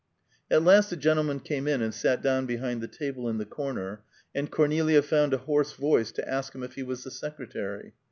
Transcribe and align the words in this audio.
At 0.49 0.63
last 0.63 0.91
a 0.91 0.95
gentleman 0.95 1.39
came 1.39 1.67
in 1.67 1.79
and 1.83 1.93
sat 1.93 2.23
down 2.23 2.47
behind 2.47 2.81
the 2.81 2.87
table 2.87 3.29
in 3.29 3.37
the 3.37 3.45
corner, 3.45 4.01
and 4.33 4.49
Cornelia 4.49 5.03
found 5.03 5.31
a 5.31 5.37
hoarse 5.45 5.73
voice 5.73 6.11
to 6.13 6.27
ask 6.27 6.55
him 6.55 6.63
if 6.63 6.73
he 6.73 6.81
was 6.81 7.03
the 7.03 7.11
secretary. 7.11 7.93